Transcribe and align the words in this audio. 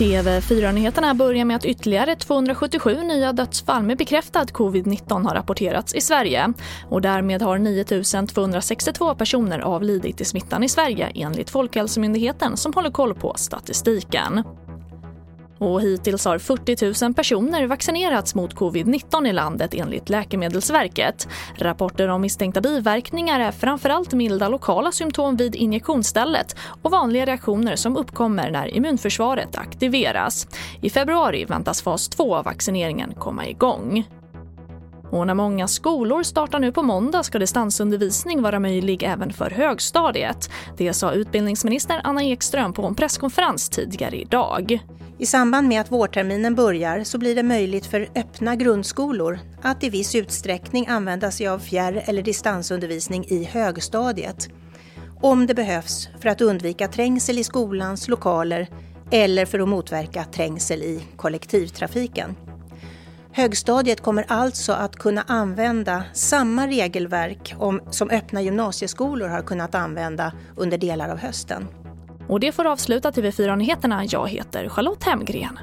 TV4-nyheterna 0.00 1.14
börjar 1.14 1.44
med 1.44 1.56
att 1.56 1.64
ytterligare 1.64 2.16
277 2.16 3.02
nya 3.02 3.32
dödsfall 3.32 3.82
med 3.82 3.98
bekräftad 3.98 4.44
covid-19 4.44 5.28
har 5.28 5.34
rapporterats 5.34 5.94
i 5.94 6.00
Sverige. 6.00 6.52
Och 6.88 7.00
därmed 7.00 7.42
har 7.42 7.58
9 7.58 7.84
262 8.26 9.14
personer 9.14 9.58
avlidit 9.58 10.20
i 10.20 10.24
smittan 10.24 10.64
i 10.64 10.68
Sverige 10.68 11.12
enligt 11.14 11.50
Folkhälsomyndigheten 11.50 12.56
som 12.56 12.72
håller 12.74 12.90
koll 12.90 13.14
på 13.14 13.34
statistiken. 13.36 14.42
Och 15.60 15.82
hittills 15.82 16.24
har 16.24 16.38
40 16.38 17.04
000 17.04 17.14
personer 17.14 17.66
vaccinerats 17.66 18.34
mot 18.34 18.54
covid-19 18.54 19.28
i 19.28 19.32
landet 19.32 19.74
enligt 19.74 20.08
Läkemedelsverket. 20.08 21.28
Rapporter 21.58 22.08
om 22.08 22.20
misstänkta 22.20 22.60
biverkningar 22.60 23.40
är 23.40 23.52
framförallt 23.52 24.12
milda 24.12 24.48
lokala 24.48 24.92
symptom 24.92 25.36
vid 25.36 25.54
injektionsstället 25.54 26.56
och 26.82 26.90
vanliga 26.90 27.26
reaktioner 27.26 27.76
som 27.76 27.96
uppkommer 27.96 28.50
när 28.50 28.74
immunförsvaret 28.76 29.56
aktiveras. 29.56 30.46
I 30.80 30.90
februari 30.90 31.44
väntas 31.44 31.82
fas 31.82 32.08
2 32.08 32.36
av 32.36 32.44
vaccineringen 32.44 33.14
komma 33.14 33.46
igång. 33.46 34.04
Och 35.10 35.26
när 35.26 35.34
många 35.34 35.68
skolor 35.68 36.22
startar 36.22 36.58
nu 36.58 36.72
på 36.72 36.82
måndag 36.82 37.22
ska 37.22 37.38
distansundervisning 37.38 38.42
vara 38.42 38.60
möjlig 38.60 39.02
även 39.02 39.32
för 39.32 39.50
högstadiet. 39.50 40.50
Det 40.76 40.92
sa 40.92 41.12
utbildningsminister 41.12 42.00
Anna 42.04 42.24
Ekström 42.24 42.72
på 42.72 42.86
en 42.86 42.94
presskonferens 42.94 43.68
tidigare 43.68 44.16
idag. 44.16 44.80
I 45.20 45.26
samband 45.26 45.68
med 45.68 45.80
att 45.80 45.92
vårterminen 45.92 46.54
börjar 46.54 47.04
så 47.04 47.18
blir 47.18 47.34
det 47.34 47.42
möjligt 47.42 47.86
för 47.86 48.08
öppna 48.14 48.56
grundskolor 48.56 49.38
att 49.62 49.84
i 49.84 49.90
viss 49.90 50.14
utsträckning 50.14 50.86
använda 50.88 51.30
sig 51.30 51.48
av 51.48 51.58
fjärr 51.58 52.02
eller 52.06 52.22
distansundervisning 52.22 53.24
i 53.28 53.44
högstadiet. 53.44 54.48
Om 55.20 55.46
det 55.46 55.54
behövs 55.54 56.08
för 56.20 56.28
att 56.28 56.40
undvika 56.40 56.88
trängsel 56.88 57.38
i 57.38 57.44
skolans 57.44 58.08
lokaler 58.08 58.68
eller 59.10 59.46
för 59.46 59.58
att 59.58 59.68
motverka 59.68 60.24
trängsel 60.24 60.82
i 60.82 61.04
kollektivtrafiken. 61.16 62.36
Högstadiet 63.32 64.00
kommer 64.00 64.24
alltså 64.28 64.72
att 64.72 64.96
kunna 64.96 65.24
använda 65.26 66.04
samma 66.12 66.66
regelverk 66.66 67.54
om, 67.58 67.80
som 67.90 68.10
öppna 68.10 68.42
gymnasieskolor 68.42 69.28
har 69.28 69.42
kunnat 69.42 69.74
använda 69.74 70.32
under 70.56 70.78
delar 70.78 71.08
av 71.08 71.18
hösten. 71.18 71.66
Och 72.30 72.40
det 72.40 72.52
får 72.52 72.64
avsluta 72.66 73.10
TV4-nyheterna. 73.10 74.04
Jag 74.08 74.28
heter 74.28 74.68
Charlotte 74.68 75.04
Hemgren. 75.04 75.58